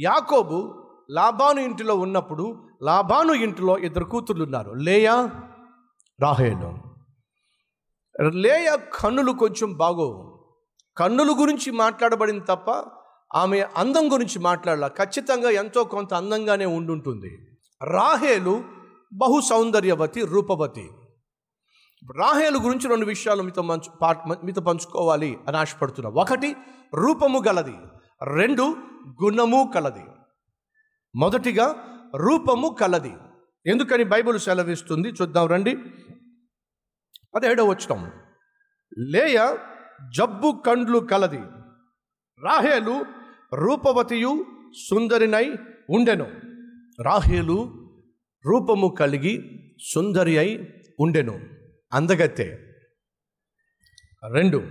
[0.00, 4.70] యాకోబు లాబాను ఇంటిలో ఉన్నప్పుడు లాబాను ఇంటిలో ఇద్దరు కూతుర్లు ఉన్నారు.
[4.70, 5.30] లేయా?
[6.20, 6.78] రాహేలు.
[8.28, 10.48] లేయ కన్నులు కొంచెం బాగోవు.
[10.96, 12.84] కన్నుల గురించి మాట్లాడబడింది తప్ప
[13.34, 14.86] ఆమె అందం గురించి మాట్లాడాల.
[14.86, 17.38] ఖచ్చితంగా ఎంతో కొంత అందంగానే ఉండుంటుంది.
[17.82, 18.64] రాహేలు
[19.12, 20.90] బహు సౌందర్యవతి రూపవతి.
[22.18, 26.22] రాహేలు గురించి రెండు విషయాలు మీతో మంచు పాట్ మీతో పంచుకోవాలి అని ఆశపడుతున్నా.
[26.22, 26.56] ఒకటి
[26.94, 27.74] రూపము గలది.
[28.22, 28.76] రెండు
[29.22, 30.04] గుణము కలది.
[31.16, 31.74] మొదటిగా
[32.16, 33.14] రూపము కలది.
[33.66, 35.08] ఎందుకని బైబిల్ సెలవిస్తుంది?
[35.08, 35.76] చూద్దాం రండి.
[37.34, 38.10] పదిహేడవ వచ్చం
[38.98, 39.58] లేయ
[40.16, 41.40] జబ్బు కండ్లు కలది.
[42.44, 43.04] రాహేలు
[43.54, 44.46] రూపవతియు
[44.88, 45.56] సుందరినై
[45.90, 46.30] ఉండెను.
[47.02, 47.88] రాహేలు
[48.46, 51.40] రూపము కలిగి సుందరి అయి ఉండెను.
[51.92, 52.74] అందగత్తే.
[54.32, 54.70] రెండు.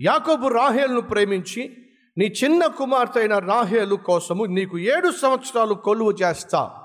[0.00, 1.81] యాకోబు రాహేల్ను ప్రేమించి
[2.18, 6.82] నీ చిన్న కుమార్తె అయిన రాహేలు కోసము నీకు ఏడు సంవత్సరాలు కొలువు చేస్తా.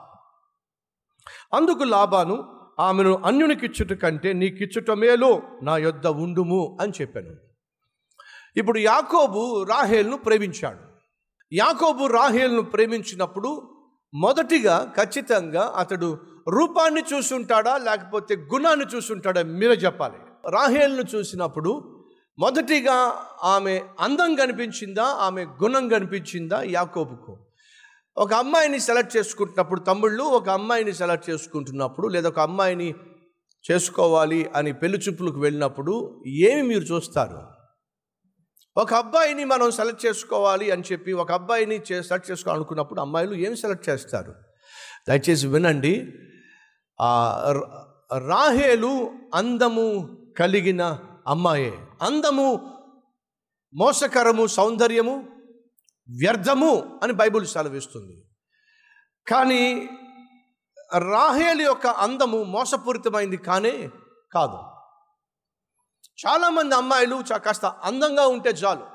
[1.54, 7.36] అందుకు లాభాను ఆమెను అన్యునికిచ్చుట కంటే నీకిచ్చుట మేలు నా యొద్ద ఉండుము అని చెప్పాను.
[8.58, 10.80] ఇప్పుడు యాకోబు రాహేల్ను ప్రేమించాడు.
[11.54, 13.74] యాకోబు రాహేల్ను ప్రేమించినప్పుడు
[14.14, 16.18] మొదటిగా ఖచ్చితంగా అతడు
[16.50, 20.18] రూపాన్ని చూసుంటాడా లేకపోతే గుణాన్ని చూసుంటాడా మీరే చెప్పాలి.
[20.52, 21.97] రాహేల్ను చూసినప్పుడు
[22.40, 25.04] మొదటిగా ఆమె అందం కనిపించిందా?
[25.04, 26.64] ఆమె గుణం కనిపించిందా?
[26.66, 27.38] యాకోబుకు.
[28.18, 32.94] ఒక అమ్మాయిని సెలెక్ట్ చేసుకుంటున్నప్పుడు తమ్ముళ్ళు ఒక అమ్మాయిని సెలెక్ట్ చేసుకుంటున్నప్పుడు లేదా ఒక అమ్మాయిని
[33.72, 37.42] చేసుకోవాలి అని పెళ్ళి చూపులకు వెళ్ళినప్పుడు ఏమి మీరు చూస్తారు?
[38.78, 43.90] ఒక అబ్బాయిని మనం సెలెక్ట్ చేసుకోవాలి అని చెప్పి ఒక అబ్బాయిని చే సెలెక్ట్ చేసుకోవాలనుకున్నప్పుడు అమ్మాయిలు ఏం సెలెక్ట్
[43.90, 44.34] చేస్తారు?
[45.10, 46.14] దయచేసి వినండి.
[48.28, 51.88] రాహేలు అందము కలిగిన అమ్మాయే.
[52.02, 52.78] అందము
[53.74, 55.16] మోసకరము సౌందర్యము
[56.22, 58.26] వ్యర్థము అని బైబిల్ సెలవిస్తుంది.
[59.28, 59.90] కానీ
[60.98, 63.90] రాహేలి యొక్క అందము మోసపూరితమైంది కానే
[64.32, 64.58] కాదు.
[66.28, 68.88] చాలామంది అమ్మాయిలు చా- కాస్త అందంగా ఉంటే చాలు.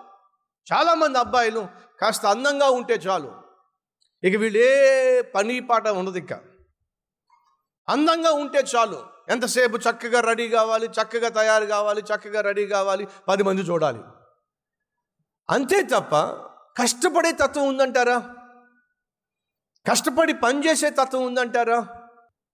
[0.72, 1.68] చాలామంది అబ్బాయిలు
[2.00, 3.32] కాస్త అందంగా ఉంటే చాలు.
[4.24, 6.32] ఇక వీళ్ళు ఏ పని పాట ఉండదు ఇక.
[7.88, 9.06] అందంగా ఉంటే చాలు.
[9.32, 14.02] ఎంతసేపు చక్కగా రెడీ కావాలి చక్కగా తయారు కావాలి చక్కగా రెడీ కావాలి పది మంది చూడాలి.
[15.50, 16.14] అంతే తప్ప
[16.80, 18.18] కష్టపడే తత్వం ఉందంటారా?
[19.86, 21.80] కష్టపడి పనిచేసే తత్వం ఉందంటారా?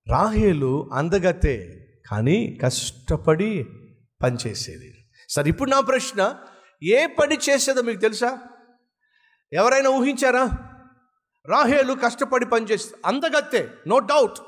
[0.07, 1.57] రాహేలు అందగతే
[2.11, 3.51] కానీ కష్టపడి
[4.23, 4.91] పనిచేసేది
[5.29, 6.21] సరే ఇప్పుడు నా ప్రశ్న
[6.83, 8.31] ఏ పని చేసేదో మీకు తెలుసా?
[9.53, 10.45] ఎవరైనా ఊహించారా?
[11.47, 14.39] రాహేలు కష్టపడి పనిచేసి అందగత్తే నో డౌట్.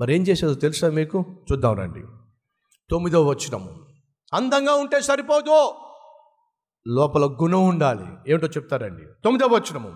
[0.00, 1.24] మరి ఏం చేసేదో తెలుసా మీకు?
[1.52, 2.02] చూద్దాం రండి.
[2.90, 3.86] తొమ్మిదో వచ్చినము
[4.34, 5.70] అందంగా ఉంటే సరిపోదు.
[6.88, 8.04] లోపల గుణం ఉండాలి.
[8.28, 9.02] ఏమిటో చెప్తారండి.
[9.24, 9.92] తొమ్మిదో వచ్చినము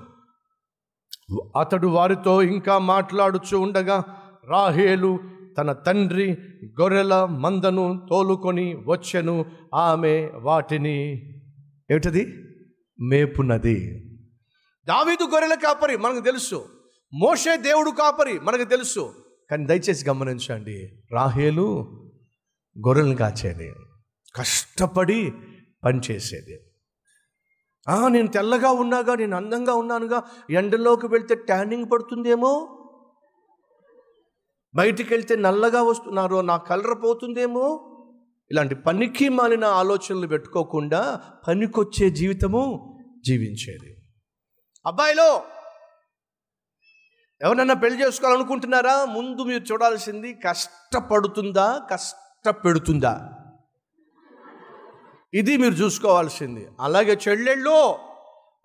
[1.58, 4.04] అతడు వారితో ఇంకా మాట్లాడుచు ఉండగా
[4.48, 5.18] రాహేలు
[5.58, 6.32] తన తండ్రి
[6.80, 9.44] గొర్రెల మందను తోలుకొని వచ్చెను.
[9.74, 11.12] ఆమె వాటిని
[11.90, 12.26] ఏమిటది?
[13.00, 14.04] మేపునది.
[14.88, 16.64] దావీదు గొర్రెల కాపరి మనకు తెలుసు.
[17.14, 19.23] మోషే దేవుడు కాపరి మనకు తెలుసు.
[19.54, 21.66] కానీ దయచేసి గమనించండి రాహేలు
[22.86, 23.72] గొర్రెలను కాచేది.
[24.34, 25.32] కష్టపడి
[25.84, 26.56] పనిచేసేది
[28.08, 32.52] నేను తెల్లగా ఉన్నాగా నేను అందంగా ఉన్నానుగా ఎండలోకి వెళ్తే ట్యానింగ్ పడుతుందేమో?
[34.74, 37.66] బయటికి వెళ్తే నల్లగా వస్తున్నారు నా కలర్ పోతుందేమో?
[38.50, 42.62] ఇలాంటి పనికి మాలిన ఆలోచనలు పెట్టుకోకుండా పనికొచ్చే జీవితము
[43.26, 43.96] జీవించేది.
[44.86, 45.42] అబ్బాయిలో
[47.44, 49.04] ఎవరన్నా పెళ్ళి చేసుకోవాలనుకుంటున్నారా?
[49.04, 53.30] ముందు మీరు చూడాల్సింది కష్టపడుతుందా కష్టపెడుతుందా?
[55.34, 56.68] ఇది మీరు చూసుకోవాల్సింది.
[56.80, 57.98] అలాగే చెల్లెళ్ళు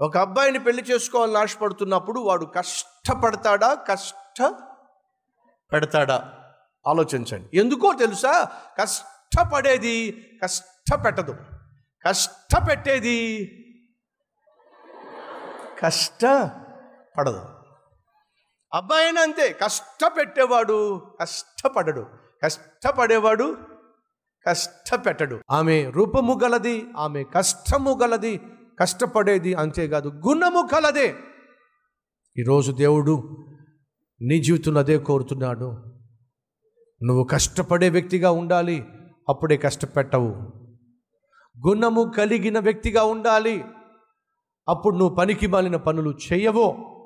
[0.01, 4.53] ఒక అబ్బాయిని పెళ్ళి చేసుకోవాలని ఆశపడుతున్నప్పుడు వాడు కష్టపడతాడా కష్ట
[5.71, 6.33] పెడతాడా
[6.87, 7.59] ఆలోచించండి.
[7.59, 8.51] ఎందుకో తెలుసా?
[8.77, 11.35] కష్టపడేది కష్టపెట్టదు.
[12.05, 13.17] కష్టపెట్టేది
[15.79, 17.58] కష్టపడదు.
[18.73, 22.05] అబ్బాయినా అంతే కష్టపెట్టేవాడు కష్టపడడు.
[22.43, 23.57] కష్టపడేవాడు
[24.47, 25.39] కష్టపెట్టడు.
[25.51, 28.41] ఆమె రూపము గలది ఆమె కష్టము గలది
[28.79, 31.15] కష్టపడేది అంతేకాదు గుణము కలదే.
[32.37, 33.45] ఈరోజు దేవుడు
[34.21, 35.83] నీ జీవితంలో అదే కోరుతున్నాడు.
[37.03, 38.85] నువ్వు కష్టపడే వ్యక్తిగా ఉండాలి
[39.29, 40.35] అప్పుడే కష్టపెట్టవు.
[41.67, 43.65] గుణము కలిగిన వ్యక్తిగా ఉండాలి
[44.69, 46.98] అప్పుడు నువ్వు పనికి మాలిన పనులు చేయవు.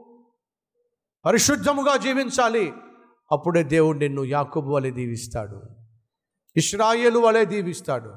[1.25, 2.73] పరిశుద్ధముగా జీవించాలి.
[3.31, 5.61] అప్పుడే దేవుడు నిన్ను యాకుబు వలె దీవిస్తాడు.
[6.55, 8.11] ఇస్రాయేలు వలె దీవిస్తాడు.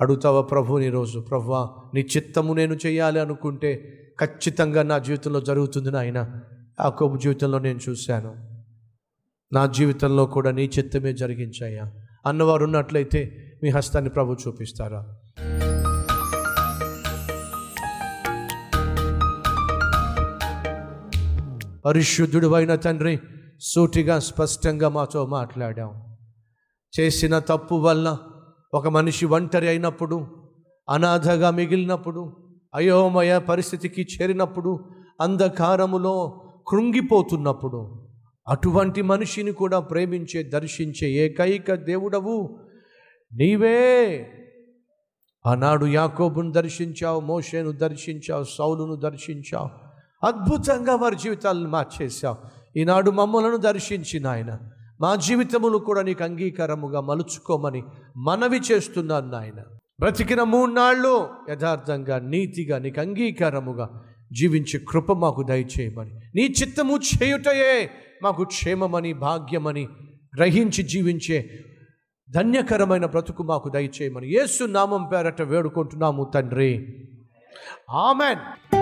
[0.00, 1.52] అడుగుతావా ప్రభుని రోజు ప్రభు
[1.94, 6.40] నీ చిత్తము నేను చేయాలి అనుకుంటే ఖచ్చితంగా నా జీవితంలో జరుగుతుంది నాయన.
[6.80, 8.64] యాకోబు జీవితంలో నేను చూశాను.
[9.52, 11.92] నా జీవితంలో కూడా నీ చిత్తమే జరిగించాయా?
[12.26, 15.21] అన్నవారు ఉన్నట్లయితే మీ హస్తాన్ని ప్రభు చూపిస్తారా?
[21.84, 23.20] పరిశుద్ధుడు అయిన తండ్రి
[23.60, 26.16] సూటిగా స్పష్టంగా మాతో మాట్లాడాం
[27.00, 28.18] చేసిన తప్పు వల్ల
[28.74, 30.26] ఒక మనిషి ఒంటరి అయినప్పుడు
[30.90, 32.36] అనాథగా మిగిలినప్పుడు
[32.74, 34.84] అయోమయ పరిస్థితికి చేరినప్పుడు
[35.20, 38.08] అంధకారములో కృంగిపోతున్నప్పుడు
[38.48, 42.58] అటువంటి మనిషిని కూడా ప్రేమించే దర్శించే ఏకైక దేవుడవు
[43.34, 43.76] నీవే.
[45.46, 49.91] ఆనాడు యాకోబును దర్శించావు మోషేను దర్శించావు సౌలును దర్శించావు
[50.24, 52.36] అద్భుతంగా వారి జీవితాలను మార్చేశావు.
[52.78, 54.58] ఈనాడు మమ్మలను దర్శించిన ఆయన
[55.00, 57.82] మా జీవితములు కూడా నీకు అంగీకారముగా మలుచుకోమని
[58.16, 59.62] మనవి చేస్తున్నాను నాయన.
[60.00, 64.02] బ్రతికిన మూడు నాళ్ళు యథార్థంగా నీతిగా నీకు అంగీకారముగా
[64.32, 67.90] జీవించే కృప మాకు దయచేయమని నీ చిత్తము చేయుటయే
[68.22, 69.88] మాకు క్షేమమని భాగ్యమని
[70.36, 71.64] గ్రహించి జీవించే
[72.30, 76.96] ధన్యకరమైన బ్రతుకు మాకు దయచేయమని యేసు నామం పేరట వేడుకుంటున్నాము తండ్రి.
[77.90, 78.81] ఆమెన్.